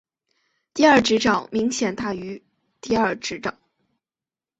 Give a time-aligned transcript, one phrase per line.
[0.73, 2.43] 第二指爪明显大于
[2.81, 3.53] 第二指爪。